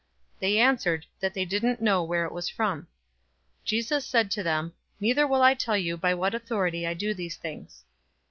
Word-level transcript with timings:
020:007 0.37 0.39
They 0.39 0.57
answered 0.57 1.05
that 1.19 1.33
they 1.35 1.45
didn't 1.45 1.79
know 1.79 2.01
where 2.01 2.25
it 2.25 2.31
was 2.31 2.49
from. 2.49 2.81
020:008 2.81 2.87
Jesus 3.65 4.03
said 4.07 4.31
to 4.31 4.41
them, 4.41 4.73
"Neither 4.99 5.27
will 5.27 5.43
I 5.43 5.53
tell 5.53 5.77
you 5.77 5.95
by 5.95 6.15
what 6.15 6.33
authority 6.33 6.87
I 6.87 6.95
do 6.95 7.13
these 7.13 7.37
things." 7.37 7.83